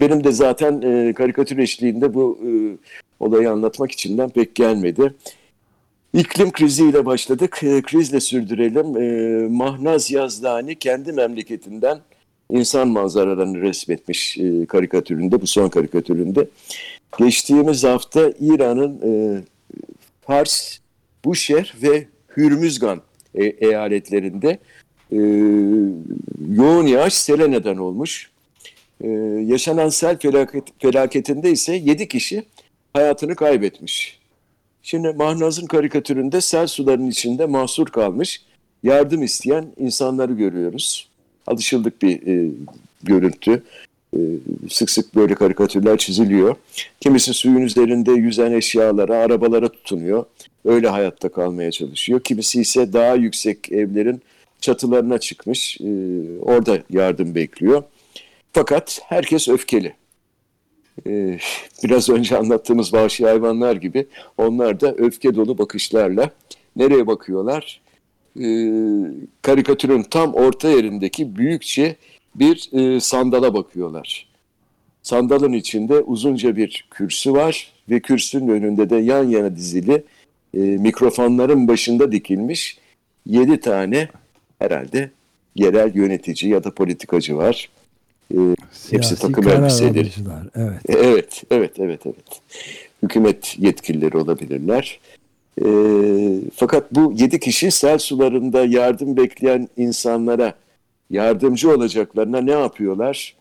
benim 0.00 0.24
de 0.24 0.32
zaten 0.32 0.82
e, 0.82 1.12
karikatür 1.12 1.58
eşliğinde 1.58 2.14
bu 2.14 2.38
e, 2.46 2.50
olayı 3.20 3.50
anlatmak 3.50 3.92
içinden 3.92 4.28
pek 4.28 4.54
gelmedi. 4.54 5.14
İklim 6.14 6.52
kriziyle 6.52 7.06
başladık, 7.06 7.60
e, 7.62 7.82
krizle 7.82 8.20
sürdürelim. 8.20 8.96
E, 8.96 9.48
Mahnaz 9.48 10.10
Yazdani 10.10 10.76
kendi 10.76 11.12
memleketinden 11.12 11.98
insan 12.50 12.88
manzaralarını 12.88 13.60
resmetmiş 13.60 14.38
e, 14.38 14.66
karikatüründe, 14.66 15.40
bu 15.40 15.46
son 15.46 15.68
karikatüründe. 15.68 16.48
Geçtiğimiz 17.18 17.84
hafta 17.84 18.32
İran'ın 18.40 19.00
e, 19.02 19.42
Fars, 20.28 20.78
Buşer 21.24 21.74
ve 21.82 22.06
Hürmüzgan 22.36 23.02
e, 23.34 23.44
eyaletlerinde 23.44 24.58
e, 25.12 25.18
yoğun 26.50 26.86
yağış 26.86 27.14
sele 27.14 27.50
neden 27.50 27.76
olmuş. 27.76 28.30
E, 29.00 29.08
yaşanan 29.44 29.88
sel 29.88 30.18
felaket, 30.18 30.64
felaketinde 30.78 31.50
ise 31.50 31.74
7 31.74 32.08
kişi 32.08 32.44
hayatını 32.92 33.36
kaybetmiş. 33.36 34.18
Şimdi 34.82 35.12
Mahnaz'ın 35.12 35.66
karikatüründe 35.66 36.40
sel 36.40 36.66
sularının 36.66 37.10
içinde 37.10 37.46
mahsur 37.46 37.86
kalmış, 37.86 38.42
yardım 38.82 39.22
isteyen 39.22 39.66
insanları 39.76 40.32
görüyoruz. 40.32 41.08
Alışıldık 41.46 42.02
bir 42.02 42.26
e, 42.26 42.50
görüntü. 43.02 43.62
E, 44.16 44.20
sık 44.70 44.90
sık 44.90 45.14
böyle 45.14 45.34
karikatürler 45.34 45.98
çiziliyor. 45.98 46.56
Kimisi 47.00 47.34
suyun 47.34 47.60
üzerinde 47.60 48.12
yüzen 48.12 48.52
eşyalara, 48.52 49.16
arabalara 49.16 49.68
tutunuyor. 49.68 50.24
Öyle 50.64 50.88
hayatta 50.88 51.28
kalmaya 51.28 51.70
çalışıyor. 51.70 52.20
Kimisi 52.20 52.60
ise 52.60 52.92
daha 52.92 53.14
yüksek 53.14 53.72
evlerin 53.72 54.22
çatılarına 54.60 55.18
çıkmış. 55.18 55.80
E, 55.80 55.86
orada 56.40 56.78
yardım 56.90 57.34
bekliyor. 57.34 57.82
Fakat 58.52 59.00
herkes 59.04 59.48
öfkeli. 59.48 59.94
E, 61.06 61.38
biraz 61.84 62.08
önce 62.08 62.36
anlattığımız 62.36 62.94
vahşi 62.94 63.24
hayvanlar 63.24 63.76
gibi 63.76 64.06
onlar 64.38 64.80
da 64.80 64.94
öfke 64.94 65.34
dolu 65.34 65.58
bakışlarla 65.58 66.30
nereye 66.76 67.06
bakıyorlar? 67.06 67.80
Karikatürün 69.42 70.02
tam 70.02 70.34
orta 70.34 70.68
yerindeki 70.68 71.36
büyükçe 71.36 71.96
bir 72.38 72.70
e, 72.72 73.00
sandala 73.00 73.54
bakıyorlar. 73.54 74.28
Sandalın 75.02 75.52
içinde 75.52 76.00
uzunca 76.00 76.56
bir 76.56 76.88
kürsü 76.90 77.32
var 77.32 77.72
ve 77.90 78.00
kürsünün 78.00 78.48
önünde 78.48 78.90
de 78.90 78.96
yan 78.96 79.24
yana 79.24 79.56
dizili 79.56 80.04
e, 80.54 80.58
mikrofonların 80.58 81.68
başında 81.68 82.12
dikilmiş 82.12 82.78
yedi 83.26 83.60
tane 83.60 84.08
herhalde 84.58 85.10
yerel 85.56 85.94
yönetici 85.94 86.52
ya 86.52 86.64
da 86.64 86.74
politikacı 86.74 87.36
var. 87.36 87.70
E, 88.34 88.38
hepsi 88.90 89.16
takım 89.16 89.48
elbiseleri. 89.48 90.10
Evet. 90.56 90.90
E, 90.90 90.92
Evet, 90.92 91.42
evet, 91.50 91.72
evet, 91.78 92.00
evet. 92.06 92.40
Hükümet 93.02 93.56
yetkilileri 93.58 94.16
olabilirler. 94.16 95.00
E, 95.64 95.66
fakat 96.54 96.94
bu 96.94 97.12
yedi 97.16 97.40
kişi 97.40 97.70
sel 97.70 97.98
sularında 97.98 98.64
yardım 98.64 99.16
bekleyen 99.16 99.68
insanlara 99.76 100.54
yardımcı 101.10 101.70
olacaklarına 101.70 102.40
ne 102.40 102.50
yapıyorlar? 102.50 103.36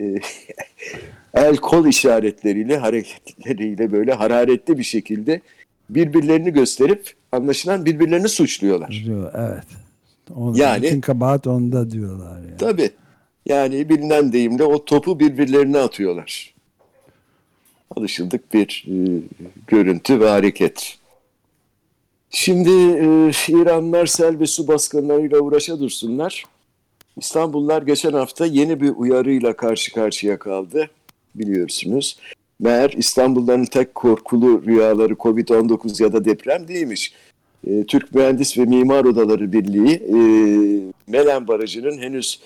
E, 0.00 0.02
el 1.34 1.56
kol 1.56 1.86
işaretleriyle, 1.86 2.76
hareketleriyle 2.76 3.92
böyle 3.92 4.12
hararetli 4.12 4.78
bir 4.78 4.82
şekilde 4.82 5.40
birbirlerini 5.90 6.52
gösterip 6.52 7.14
anlaşılan 7.32 7.84
birbirlerini 7.84 8.28
suçluyorlar. 8.28 9.02
Diyor, 9.04 9.32
evet. 9.34 9.64
On, 10.36 10.54
Yani- 10.54 10.82
bütün 10.82 11.00
kabahat 11.00 11.46
onda 11.46 11.90
diyorlar. 11.90 12.38
Yani. 12.38 12.56
Tabii. 12.58 12.90
Yani 13.46 13.88
bilinen 13.88 14.32
deyimle 14.32 14.64
o 14.64 14.84
topu 14.84 15.20
birbirlerine 15.20 15.78
atıyorlar. 15.78 16.54
Alışıldık 17.96 18.54
bir 18.54 18.86
e, 18.88 18.94
görüntü 19.66 20.20
ve 20.20 20.28
hareket. 20.28 20.98
Şimdi 22.30 22.70
e, 22.70 23.30
İranlılar 23.48 24.06
sel 24.06 24.38
ve 24.38 24.46
su 24.46 24.68
baskınlarıyla 24.68 25.38
uğraşa 25.38 25.80
dursunlar. 25.80 26.44
İstanbullular 27.16 27.82
geçen 27.82 28.12
hafta 28.12 28.46
yeni 28.46 28.80
bir 28.80 28.92
uyarıyla 28.96 29.56
karşı 29.56 29.92
karşıya 29.92 30.38
kaldı 30.38 30.90
biliyorsunuz. 31.34 32.18
Meğer 32.60 32.90
İstanbulluların 32.90 33.64
tek 33.64 33.94
korkulu 33.94 34.62
rüyaları 34.66 35.12
Covid-19 35.12 36.02
ya 36.02 36.12
da 36.12 36.24
deprem 36.24 36.68
değilmiş. 36.68 37.12
E, 37.66 37.84
Türk 37.84 38.14
Mühendis 38.14 38.58
ve 38.58 38.64
Mimar 38.64 39.04
Odaları 39.04 39.52
Birliği 39.52 39.94
e, 39.94 40.16
Melen 41.06 41.48
Barajı'nın 41.48 41.98
henüz 41.98 42.40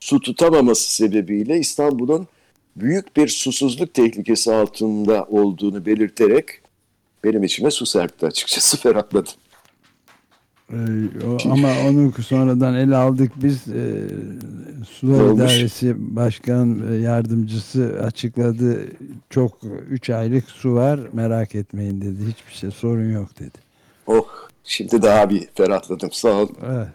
su 0.00 0.20
tutamaması 0.20 0.94
sebebiyle 0.94 1.58
İstanbul'un 1.58 2.26
büyük 2.76 3.16
bir 3.16 3.28
susuzluk 3.28 3.94
tehlikesi 3.94 4.54
altında 4.54 5.24
olduğunu 5.24 5.86
belirterek 5.86 6.46
benim 7.24 7.42
içime 7.42 7.70
su 7.70 7.86
serpti 7.86 8.26
açıkçası 8.26 8.76
ferahladım. 8.82 9.34
Ee, 10.72 10.76
ama 11.50 11.68
onu 11.88 12.12
sonradan 12.12 12.74
ele 12.74 12.96
aldık 12.96 13.32
biz. 13.36 13.68
E, 13.68 14.04
Ne 14.78 14.84
Sular? 14.84 15.34
İdaresi 15.34 16.16
Başkan 16.16 16.92
e, 16.92 16.94
Yardımcısı 16.96 18.00
açıkladı. 18.04 18.86
Çok 19.30 19.58
3 19.90 20.10
aylık 20.10 20.50
su 20.50 20.74
var 20.74 21.00
merak 21.12 21.54
etmeyin 21.54 22.00
dedi. 22.00 22.22
Hiçbir 22.28 22.52
şey 22.52 22.70
sorun 22.70 23.12
yok 23.12 23.38
dedi. 23.38 23.58
Oh 24.06 24.26
şimdi 24.64 25.02
daha 25.02 25.30
bir 25.30 25.48
ferahladım 25.54 26.12
sağ 26.12 26.28
ol. 26.32 26.48
Evet. 26.66 26.88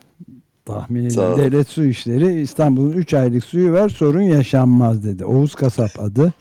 Tahmin 0.65 1.05
edin. 1.05 1.15
Devlet 1.37 1.67
Su 1.67 1.85
İşleri 1.85 2.41
İstanbul'un 2.41 2.91
3 2.91 3.13
aylık 3.13 3.43
suyu 3.45 3.71
var 3.73 3.89
sorun 3.89 4.21
yaşanmaz 4.21 5.03
dedi. 5.03 5.25
Oğuz 5.25 5.55
Kasap 5.55 5.91
adı. 5.99 6.33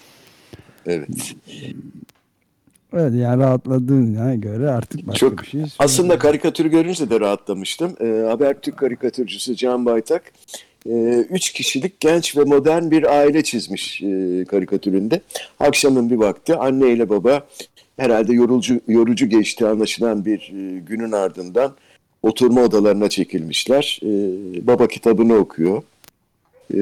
Evet. 0.87 1.35
Evet 2.93 3.13
yani 3.15 3.43
rahatladığına 3.43 4.35
göre 4.35 4.71
artık 4.71 5.07
başka 5.07 5.19
Çok 5.19 5.43
bir 5.43 5.47
şey 5.47 5.65
aslında 5.79 6.19
karikatürü 6.19 6.71
görünce 6.71 7.11
de 7.11 7.21
rahatlamıştım. 7.21 7.95
Ee, 8.01 8.27
Habertürk 8.29 8.77
karikatürcüsü 8.77 9.57
Can 9.57 9.87
Baytak 9.87 10.33
e, 10.87 10.91
üç 11.31 11.53
kişilik 11.53 12.01
genç 12.01 12.37
ve 12.37 12.45
modern 12.45 12.91
bir 12.91 13.19
aile 13.19 13.43
çizmiş 13.43 14.03
e, 14.03 14.45
karikatüründe. 14.45 15.21
Akşamın 15.61 16.11
bir 16.11 16.17
vakti 16.17 16.57
anne 16.57 16.93
ile 16.93 17.09
baba 17.09 17.47
herhalde 17.97 18.33
yorucu 18.33 18.81
yorucu 18.89 19.29
geçti 19.29 19.67
anlaşılan 19.67 20.25
bir 20.25 20.39
e, 20.39 20.79
günün 20.79 21.13
ardından 21.13 21.73
oturma 22.23 22.61
odalarına 22.63 23.09
çekilmişler. 23.09 24.01
E, 24.03 24.09
baba 24.67 24.89
kitabını 24.89 25.35
okuyor. 25.35 25.83
E, 26.75 26.81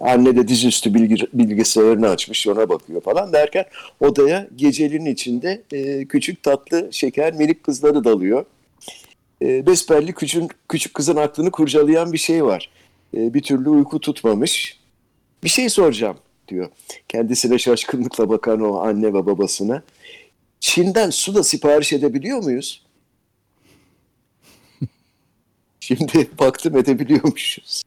anne 0.00 0.36
de 0.36 0.48
dizüstü 0.48 0.94
bilgi, 0.94 1.26
bilgisayarını 1.34 2.08
açmış 2.08 2.46
ona 2.46 2.68
bakıyor 2.68 3.00
falan 3.00 3.32
derken 3.32 3.64
odaya 4.00 4.48
gecenin 4.56 5.06
içinde 5.06 5.62
e, 5.72 6.04
küçük 6.04 6.42
tatlı 6.42 6.88
şeker 6.92 7.34
minik 7.34 7.62
kızları 7.62 8.04
dalıyor. 8.04 8.44
E, 9.42 9.66
besbelli 9.66 10.12
küçük, 10.12 10.68
küçük 10.68 10.94
kızın 10.94 11.16
aklını 11.16 11.50
kurcalayan 11.50 12.12
bir 12.12 12.18
şey 12.18 12.44
var. 12.44 12.70
E, 13.16 13.34
bir 13.34 13.42
türlü 13.42 13.68
uyku 13.68 14.00
tutmamış. 14.00 14.80
Bir 15.44 15.48
şey 15.48 15.68
soracağım 15.68 16.16
diyor. 16.48 16.68
Kendisine 17.08 17.58
şaşkınlıkla 17.58 18.28
bakan 18.28 18.60
o 18.60 18.80
anne 18.80 19.06
ve 19.06 19.26
babasına. 19.26 19.82
Çin'den 20.60 21.10
su 21.10 21.34
da 21.34 21.44
sipariş 21.44 21.92
edebiliyor 21.92 22.42
muyuz? 22.42 22.82
Şimdi 25.80 26.28
baktım 26.38 26.76
edebiliyormuşuz. 26.76 27.82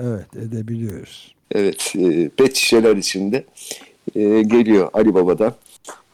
Evet 0.00 0.36
edebiliyoruz. 0.36 1.34
Evet, 1.54 1.92
e, 1.98 2.28
pet 2.28 2.56
şişeler 2.56 2.96
içinde 2.96 3.44
e, 4.14 4.42
geliyor 4.42 4.90
Ali 4.92 5.14
Baba'dan. 5.14 5.54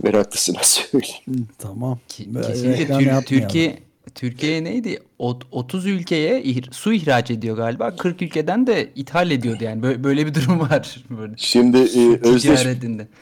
Meraklısına 0.02 0.58
söyleyeyim. 0.62 1.48
Tamam. 1.58 1.98
Kesinlikle 2.46 2.98
Tür-. 2.98 3.22
Türkiye 3.24 3.78
Türkiye 4.14 4.64
neydi? 4.64 4.98
Ot- 5.18 5.46
30 5.52 5.86
ülkeye 5.86 6.42
ih- 6.42 6.72
su 6.72 6.92
ihraç 6.92 7.30
ediyor 7.30 7.56
galiba. 7.56 7.96
40 7.96 8.22
ülkeden 8.22 8.66
de 8.66 8.90
ithal 8.94 9.30
ediyordu 9.30 9.64
yani. 9.64 9.82
Böyle, 9.82 10.04
böyle 10.04 10.26
bir 10.26 10.34
durum 10.34 10.60
var 10.60 11.04
böyle. 11.10 11.32
Şimdi 11.36 11.76
e, 11.78 12.28
özdeş 12.28 12.66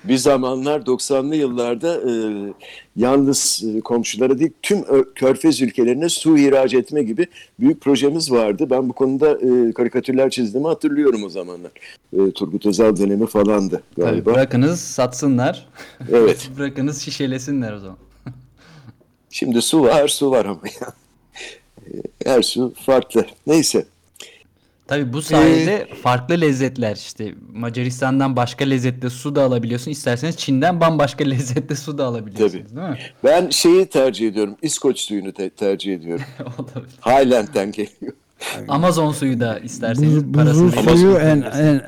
bir 0.04 0.16
zamanlar 0.16 0.80
90'lı 0.80 1.36
yıllarda 1.36 1.94
e, 2.10 2.12
yalnız 2.96 3.64
e, 3.76 3.80
komşulara 3.80 4.38
değil 4.38 4.50
tüm 4.62 4.78
körfez 5.14 5.60
ülkelerine 5.62 6.08
su 6.08 6.38
ihraç 6.38 6.74
etme 6.74 7.02
gibi 7.02 7.26
büyük 7.60 7.80
projemiz 7.80 8.32
vardı. 8.32 8.66
Ben 8.70 8.88
bu 8.88 8.92
konuda 8.92 9.32
e, 9.32 9.72
karikatürler 9.72 10.30
çizdiğimi 10.30 10.68
hatırlıyorum 10.68 11.24
o 11.24 11.28
zamanlar. 11.28 11.70
E, 12.12 12.30
Turgut 12.30 12.66
Özal 12.66 12.96
dönemi 12.96 13.26
falandı 13.26 13.82
Tabii 13.96 14.06
galiba. 14.06 14.34
bırakınız 14.34 14.80
satsınlar. 14.80 15.66
Evet. 16.12 16.50
bırakınız 16.58 17.02
şişelesinler 17.02 17.72
o 17.72 17.78
zaman. 17.78 17.96
Şimdi 19.36 19.62
su 19.62 19.82
var, 19.82 20.08
su 20.08 20.30
var 20.30 20.44
ama 20.44 20.60
ya. 20.80 20.92
Her 22.24 22.42
su 22.42 22.74
farklı. 22.86 23.26
Neyse. 23.46 23.86
Tabii 24.86 25.12
bu 25.12 25.22
sayede 25.22 25.88
farklı 26.02 26.40
lezzetler 26.40 26.96
işte 26.96 27.34
Macaristan'dan 27.52 28.36
başka 28.36 28.64
lezzetli 28.64 29.10
su 29.10 29.34
da 29.34 29.42
alabiliyorsun. 29.42 29.90
İsterseniz 29.90 30.36
Çin'den 30.36 30.80
bambaşka 30.80 31.24
lezzetli 31.30 31.76
su 31.76 31.98
da 31.98 32.04
alabiliyorsunuz 32.04 32.76
değil 32.76 32.88
mi? 32.88 32.98
Ben 33.24 33.50
şeyi 33.50 33.86
tercih 33.86 34.28
ediyorum. 34.28 34.56
İskoç 34.62 35.00
suyunu 35.00 35.32
te- 35.32 35.50
tercih 35.50 35.94
ediyorum. 35.94 36.24
Olabilir. 36.58 36.98
Highland'den 37.00 37.72
geliyor. 37.72 38.12
Amazon 38.68 39.12
suyu 39.12 39.40
da 39.40 39.58
isterseniz 39.58 40.24
Buz, 40.24 40.32
parasını 40.32 40.66
buzul 40.66 40.96
suyu 40.96 41.16
en, 41.16 41.42
en 41.42 41.82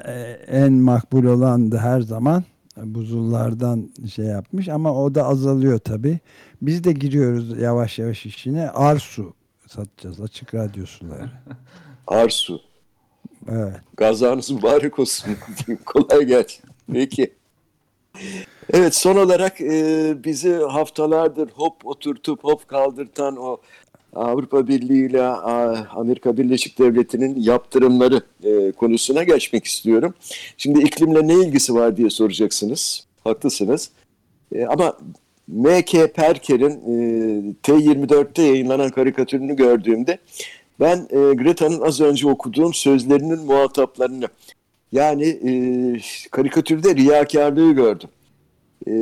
en 0.49 0.73
makbul 0.73 1.25
olandı 1.25 1.77
her 1.77 2.01
zaman. 2.01 2.45
Buzullardan 2.77 3.91
şey 4.15 4.25
yapmış 4.25 4.69
ama 4.69 5.03
o 5.03 5.15
da 5.15 5.25
azalıyor 5.25 5.79
tabi. 5.79 6.19
Biz 6.63 6.85
de 6.85 6.93
giriyoruz 6.93 7.59
yavaş 7.59 7.99
yavaş 7.99 8.27
işine. 8.27 8.71
Arsu 8.71 9.35
satacağız 9.67 10.21
açık 10.21 10.55
radyo 10.55 10.87
suları. 10.87 11.31
Arsu. 12.07 12.61
Evet. 13.49 13.75
Gazanız 13.97 14.51
mübarek 14.51 14.99
olsun. 14.99 15.37
Kolay 15.87 16.25
gelsin. 16.25 16.65
Peki. 16.93 17.35
Evet 18.73 18.95
son 18.95 19.17
olarak 19.17 19.61
e, 19.61 20.15
bizi 20.25 20.55
haftalardır 20.55 21.51
hop 21.55 21.87
oturtup 21.87 22.45
hop 22.45 22.69
kaldırtan 22.69 23.37
o 23.37 23.57
Avrupa 24.15 24.69
Birliği 24.69 25.07
ile 25.11 25.23
Amerika 25.91 26.37
Birleşik 26.37 26.79
Devletleri'nin 26.79 27.41
yaptırımları 27.41 28.23
e, 28.45 28.73
konusuna 28.73 29.23
geçmek 29.23 29.65
istiyorum. 29.65 30.15
Şimdi 30.57 30.83
iklimle 30.83 31.29
ne 31.29 31.35
ilgisi 31.35 31.75
var 31.75 31.97
diye 31.97 32.11
soracaksınız. 32.11 33.07
Haklısınız. 33.25 33.91
E, 34.55 34.67
ama 34.67 34.97
M.K. 35.49 36.13
Perker'in 36.13 36.71
e, 36.71 37.55
T24'te 37.63 38.43
yayınlanan 38.43 38.91
karikatürünü 38.91 39.57
gördüğümde 39.57 40.19
ben 40.81 40.97
e, 40.97 41.35
Greta'nın 41.35 41.81
az 41.81 42.01
önce 42.01 42.29
okuduğum 42.29 42.75
sözlerinin 42.75 43.45
muhataplarını 43.45 44.29
yani 44.93 45.25
e, 45.25 45.53
karikatürde 46.31 46.95
riyakarlığı 46.95 47.73
gördüm. 47.73 48.09
E, 48.89 48.93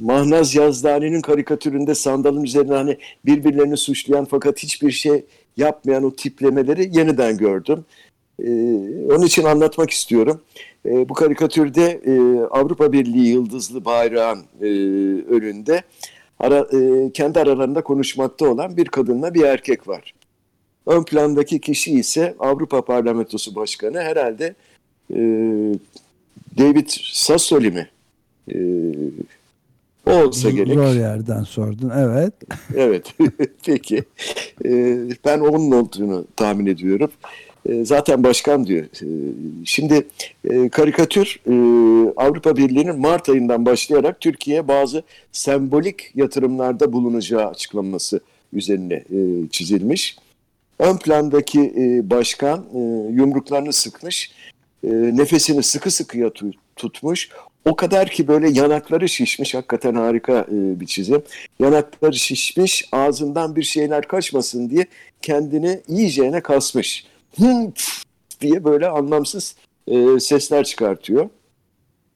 Mahnaz 0.00 0.54
Yazdani'nin 0.54 1.20
karikatüründe 1.20 1.94
sandalın 1.94 2.44
üzerine 2.44 2.74
hani 2.74 2.98
birbirlerini 3.26 3.76
suçlayan 3.76 4.24
fakat 4.24 4.58
hiçbir 4.58 4.90
şey 4.90 5.24
yapmayan 5.56 6.04
o 6.04 6.16
tiplemeleri 6.16 6.90
yeniden 6.98 7.36
gördüm. 7.36 7.84
E, 8.38 8.50
onun 9.14 9.26
için 9.26 9.44
anlatmak 9.44 9.90
istiyorum. 9.90 10.40
Bu 10.84 11.14
karikatürde 11.14 12.00
e, 12.04 12.40
Avrupa 12.50 12.92
Birliği 12.92 13.28
yıldızlı 13.28 13.84
bayrağın 13.84 14.44
e, 14.60 14.66
önünde 15.34 15.82
ara, 16.38 16.58
e, 16.58 17.12
kendi 17.12 17.40
aralarında 17.40 17.82
konuşmakta 17.82 18.48
olan 18.48 18.76
bir 18.76 18.86
kadınla 18.86 19.34
bir 19.34 19.42
erkek 19.42 19.88
var. 19.88 20.14
Ön 20.86 21.02
plandaki 21.02 21.60
kişi 21.60 21.92
ise 21.92 22.34
Avrupa 22.38 22.84
Parlamentosu 22.84 23.54
Başkanı 23.54 24.00
herhalde 24.00 24.54
e, 25.10 25.18
David 26.58 26.88
Sassoli 27.12 27.70
mi? 27.70 27.88
E, 28.54 28.58
o 30.06 30.12
olsa 30.12 30.50
gerek. 30.50 30.74
Zor 30.74 30.94
yerden 30.94 31.42
sordun. 31.42 31.92
Evet. 31.96 32.34
Evet. 32.76 33.14
Peki. 33.66 34.04
E, 34.64 34.70
ben 35.24 35.40
onun 35.40 35.70
olduğunu 35.70 36.26
tahmin 36.36 36.66
ediyorum. 36.66 37.10
E, 37.68 37.84
zaten 37.84 38.24
başkan 38.24 38.66
diyor. 38.66 38.84
E, 38.84 39.08
şimdi 39.64 40.06
e, 40.50 40.68
karikatür 40.68 41.40
Avrupa 42.16 42.56
Birliği'nin 42.56 43.00
Mart 43.00 43.28
ayından 43.28 43.66
başlayarak 43.66 44.20
Türkiye'ye 44.20 44.68
bazı 44.68 45.02
sembolik 45.32 46.10
yatırımlarda 46.14 46.92
bulunacağı 46.92 47.46
açıklaması 47.46 48.20
üzerine 48.52 49.04
çizilmiş. 49.50 50.16
Ön 50.78 50.96
plandaki 50.96 51.72
başkan 52.10 52.64
yumruklarını 53.10 53.72
sıkmış, 53.72 54.32
nefesini 54.82 55.62
sıkı 55.62 55.90
sıkıya 55.90 56.28
tu- 56.28 56.54
tutmuş. 56.76 57.28
O 57.64 57.76
kadar 57.76 58.10
ki 58.10 58.28
böyle 58.28 58.50
yanakları 58.50 59.08
şişmiş, 59.08 59.54
hakikaten 59.54 59.94
harika 59.94 60.46
bir 60.50 60.86
çizim. 60.86 61.22
Yanakları 61.60 62.14
şişmiş, 62.14 62.88
ağzından 62.92 63.56
bir 63.56 63.62
şeyler 63.62 64.08
kaçmasın 64.08 64.70
diye 64.70 64.86
kendini 65.22 65.80
iyicene 65.88 66.40
kasmış. 66.40 67.06
Diye 68.40 68.64
böyle 68.64 68.88
anlamsız 68.88 69.56
e, 69.86 70.20
sesler 70.20 70.64
çıkartıyor. 70.64 71.28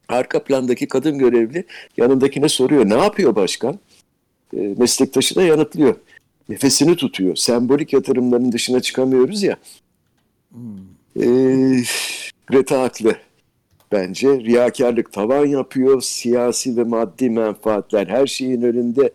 Arka 0.08 0.44
plandaki 0.44 0.88
kadın 0.88 1.18
görevli 1.18 1.64
yanındakine 1.96 2.48
soruyor, 2.48 2.88
ne 2.88 2.94
yapıyor 2.94 3.34
başkan? 3.36 3.78
E, 4.56 4.74
meslektaşı 4.78 5.36
da 5.36 5.42
yanıtlıyor 5.42 5.96
nefesini 6.48 6.96
tutuyor. 6.96 7.36
Sembolik 7.36 7.92
yatırımların 7.92 8.52
dışına 8.52 8.80
çıkamıyoruz 8.80 9.42
ya. 9.42 9.56
Ee, 11.20 11.82
Greta 12.46 12.82
haklı 12.82 13.16
bence. 13.92 14.28
Riyakarlık 14.28 15.12
tavan 15.12 15.46
yapıyor. 15.46 16.00
Siyasi 16.00 16.76
ve 16.76 16.84
maddi 16.84 17.30
menfaatler 17.30 18.06
her 18.06 18.26
şeyin 18.26 18.62
önünde. 18.62 19.12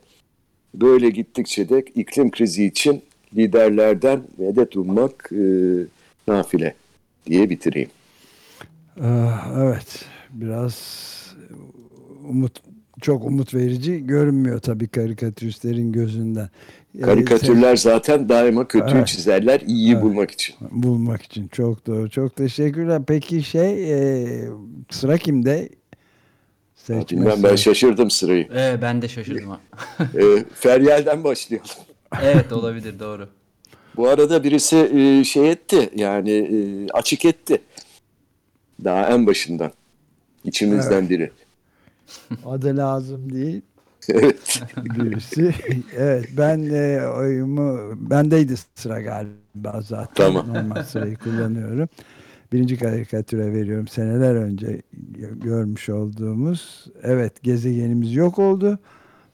Böyle 0.73 1.09
gittikçe 1.09 1.69
de 1.69 1.79
iklim 1.95 2.31
krizi 2.31 2.65
için 2.65 3.01
liderlerden 3.35 4.21
medet 4.37 4.75
ummak 4.75 5.29
e, 5.31 5.43
nafile 6.27 6.75
diye 7.25 7.49
bitireyim. 7.49 7.89
Ah, 9.03 9.51
Evet. 9.57 10.05
Biraz 10.29 10.75
umut 12.29 12.61
çok 13.01 13.25
umut 13.25 13.53
verici 13.53 14.07
görünmüyor 14.07 14.59
tabii 14.59 14.87
karikatüristlerin 14.87 15.91
gözünden. 15.91 16.49
Ee, 16.97 17.01
Karikatürler 17.01 17.75
zaten 17.75 18.29
daima 18.29 18.67
kötüyü 18.67 18.97
Evet. 18.97 19.07
çizerler, 19.07 19.59
iyiyi 19.61 19.93
Evet. 19.93 20.03
bulmak 20.03 20.31
için. 20.31 20.55
bulmak 20.71 21.21
için 21.21 21.47
çok 21.47 21.87
doğru. 21.87 22.09
Çok 22.09 22.35
teşekkürler. 22.35 23.01
Peki 23.07 23.43
şey 23.43 23.91
e, 23.93 24.27
sıra 24.91 25.17
kimde? 25.17 25.69
Bilmem 26.89 27.43
ben 27.43 27.55
şaşırdım 27.55 28.11
sırayı. 28.11 28.47
Ee, 28.55 28.77
ben 28.81 29.01
de 29.01 29.07
şaşırdım. 29.07 29.57
Ee, 29.99 30.43
Feryal'den 30.53 31.23
başlayalım. 31.23 31.69
evet 32.23 32.51
olabilir 32.51 32.99
doğru. 32.99 33.29
Bu 33.95 34.07
arada 34.09 34.43
birisi 34.43 34.77
e, 34.77 35.23
şey 35.23 35.51
etti 35.51 35.89
yani 35.95 36.31
e, 36.31 36.87
açık 36.89 37.25
etti. 37.25 37.61
Daha 38.83 39.09
en 39.09 39.27
başından. 39.27 39.71
İçimizden 40.43 41.09
biri. 41.09 41.31
Adı 42.45 42.77
lazım 42.77 43.33
değil. 43.33 43.61
Evet. 44.09 44.61
birisi. 44.77 45.53
evet 45.97 46.29
ben 46.37 46.69
e, 46.69 47.07
oyumu 47.07 47.93
bendeydi 48.09 48.55
sıra 48.75 49.01
galiba 49.01 49.81
zaten. 49.81 50.13
Tamam. 50.15 50.47
Normal 50.47 50.83
sırayı 50.83 51.17
kullanıyorum. 51.17 51.89
Birinci 52.53 52.77
karikatüre 52.77 53.53
veriyorum. 53.53 53.87
Seneler 53.87 54.35
önce 54.35 54.81
gö- 55.13 55.39
görmüş 55.39 55.89
olduğumuz 55.89 56.85
evet 57.03 57.43
gezegenimiz 57.43 58.15
yok 58.15 58.39
oldu. 58.39 58.79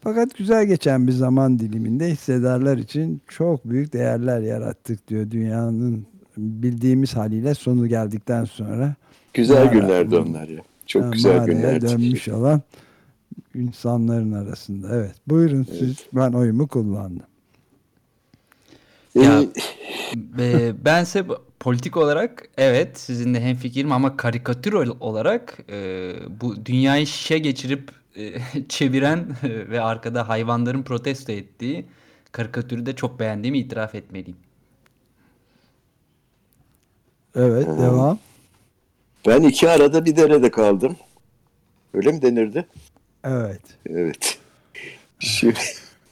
Fakat 0.01 0.37
güzel 0.37 0.65
geçen 0.65 1.07
bir 1.07 1.11
zaman 1.11 1.59
diliminde 1.59 2.07
hissedarlar 2.09 2.77
için 2.77 3.21
çok 3.27 3.65
büyük 3.69 3.93
değerler 3.93 4.41
yarattık 4.41 5.07
diyor. 5.07 5.31
Dünyanın 5.31 6.05
bildiğimiz 6.37 7.15
haliyle 7.15 7.55
sonu 7.55 7.87
geldikten 7.87 8.45
sonra 8.45 8.95
Güzel 9.33 9.55
Mağara- 9.65 9.73
günlerdi 9.73 10.15
onlar 10.17 10.47
ya. 10.47 10.61
Çok 10.85 11.13
güzel 11.13 11.45
günlerdi. 11.45 11.87
dönmüş 11.87 12.27
olan 12.27 12.61
insanların 13.55 14.31
arasında. 14.31 14.95
Evet. 14.95 15.15
Buyurun 15.27 15.67
siz. 15.79 15.95
Ben 16.13 16.31
oyumu 16.33 16.67
kullandım. 16.67 17.25
Ee, 19.15 19.19
Ya- 19.21 19.41
Ee, 20.39 20.73
bense 20.85 21.25
politik 21.59 21.97
olarak 21.97 22.49
evet 22.57 22.99
sizinle 22.99 23.41
hemfikirim 23.41 23.91
ama 23.91 24.17
karikatür 24.17 24.73
ol- 24.73 24.97
olarak 24.99 25.57
e, 25.69 26.11
bu 26.41 26.65
dünyayı 26.65 27.07
şişe 27.07 27.37
geçirip 27.37 27.91
e, 28.19 28.33
çeviren 28.69 29.35
ve 29.43 29.81
arkada 29.81 30.29
hayvanların 30.29 30.83
protesto 30.83 31.31
ettiği 31.31 31.85
karikatürü 32.31 32.85
de 32.85 32.95
çok 32.95 33.19
beğendiğimi 33.19 33.59
itiraf 33.59 33.95
etmeliyim. 33.95 34.37
Evet. 37.35 37.67
Devam. 37.67 38.19
ben 39.27 39.41
iki 39.41 39.69
arada 39.69 40.05
bir 40.05 40.15
derede 40.15 40.51
kaldım. 40.51 40.97
Öyle 41.93 42.11
mi 42.11 42.21
denirdi? 42.21 42.67
Evet. 43.23 43.61
Evet. 43.89 44.39
Şimdi, 45.19 45.59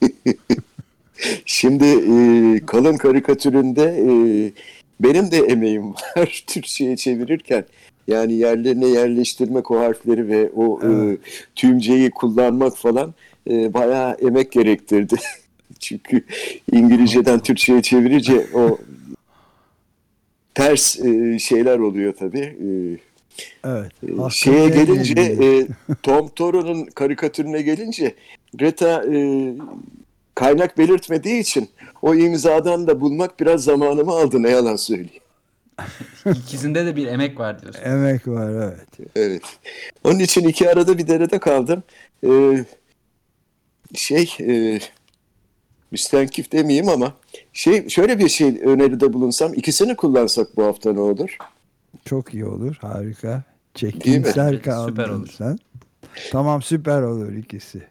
Şimdi 1.45 1.85
e, 1.85 2.65
kalın 2.65 2.97
karikatüründe 2.97 3.83
e, 3.83 4.09
benim 4.99 5.31
de 5.31 5.37
emeğim 5.37 5.93
var 5.93 6.43
Türkçe'ye 6.47 6.97
çevirirken. 6.97 7.65
Yani 8.07 8.33
yerlerine 8.33 8.87
yerleştirmek 8.87 9.71
o 9.71 9.79
harfleri 9.79 10.27
ve 10.27 10.49
o 10.55 10.79
Evet. 10.83 11.19
e, 11.19 11.21
tümceyi 11.55 12.11
kullanmak 12.11 12.77
falan 12.77 13.13
e, 13.49 13.73
bayağı 13.73 14.13
emek 14.13 14.51
gerektirdi. 14.51 15.15
Çünkü 15.79 16.23
İngilizceden 16.71 17.39
Türkçe'ye 17.39 17.81
çevirince 17.81 18.47
o 18.53 18.77
ters 20.55 20.99
e, 20.99 21.39
şeyler 21.39 21.79
oluyor 21.79 22.13
tabii. 22.19 22.39
E, 22.39 22.67
Evet. 23.63 23.91
Hakkını 24.01 24.31
Şeye 24.31 24.69
gelince 24.69 25.21
e, 25.21 25.67
Tom 26.03 26.27
Toro'nun 26.27 26.85
karikatürüne 26.85 27.61
gelince 27.61 28.15
Greta 28.53 29.05
e, 29.13 29.53
kaynak 30.35 30.77
belirtmediği 30.77 31.39
için 31.39 31.69
o 32.01 32.15
imzadan 32.15 32.87
da 32.87 33.01
bulmak 33.01 33.39
biraz 33.39 33.63
zamanımı 33.63 34.11
aldı 34.11 34.43
ne 34.43 34.49
yalan 34.49 34.75
söyleyeyim. 34.75 35.21
İkisinde 36.35 36.85
de 36.85 36.95
bir 36.95 37.07
emek 37.07 37.39
var 37.39 37.61
diyorsun. 37.61 37.81
Emek 37.83 38.27
var 38.27 38.49
evet. 38.49 39.11
Evet. 39.15 39.41
Onun 40.03 40.19
için 40.19 40.47
iki 40.47 40.69
arada 40.69 40.97
bir 40.97 41.07
derede 41.07 41.39
kaldım. 41.39 41.83
Ee, 42.25 42.65
şey 43.95 44.33
e, 44.39 44.79
müstenkif 45.91 46.51
demeyeyim 46.51 46.89
ama 46.89 47.13
şey 47.53 47.89
şöyle 47.89 48.19
bir 48.19 48.29
şey 48.29 48.47
öneride 48.47 49.13
bulunsam 49.13 49.53
ikisini 49.53 49.95
kullansak 49.95 50.57
bu 50.57 50.63
hafta 50.63 50.93
ne 50.93 50.99
olur? 50.99 51.37
Çok 52.05 52.33
iyi 52.33 52.45
olur. 52.45 52.77
Harika. 52.81 53.43
Mi? 54.51 54.61
kaldın 54.61 54.89
Süper 54.89 55.09
olur. 55.09 55.29
sen. 55.37 55.59
Tamam 56.31 56.61
süper 56.61 57.01
olur 57.01 57.33
ikisi. 57.33 57.87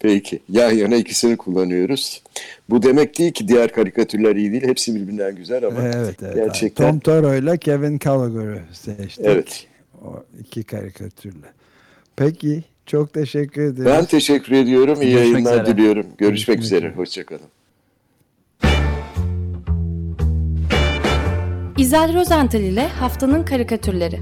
Peki. 0.00 0.38
Yan 0.48 0.70
yana 0.72 0.96
ikisini 0.96 1.36
kullanıyoruz. 1.36 2.22
Bu 2.70 2.82
demek 2.82 3.18
değil 3.18 3.32
ki 3.32 3.48
diğer 3.48 3.72
karikatürler 3.72 4.36
iyi 4.36 4.52
değil. 4.52 4.62
Hepsi 4.66 4.94
birbirinden 4.94 5.36
güzel 5.36 5.66
ama 5.66 5.80
Evet 5.82 6.16
evet. 6.22 6.34
gerçekten 6.34 6.90
Tom 6.90 6.98
Toro 6.98 7.34
ile 7.34 7.58
Kevin 7.58 7.98
Gallagher'ı 7.98 8.62
seçtik. 8.72 9.24
evet. 9.26 9.66
O 10.04 10.24
iki 10.40 10.62
karikatürle. 10.62 11.46
Peki. 12.16 12.62
Çok 12.86 13.12
teşekkür 13.14 13.62
ederim. 13.62 13.84
Ben 13.84 14.04
teşekkür 14.04 14.52
ediyorum. 14.52 15.02
İyi 15.02 15.12
Görüşmek 15.12 15.32
yayınlar 15.32 15.62
üzere. 15.62 15.76
diliyorum. 15.76 16.02
Görüşmek, 16.02 16.18
Görüşmek 16.18 16.58
üzere. 16.60 16.78
üzere. 16.86 16.96
Hoşçakalın. 16.96 17.46
İzel 21.78 22.14
Rozental 22.14 22.60
ile 22.60 22.86
Haftanın 22.88 23.42
Karikatürleri 23.44 24.18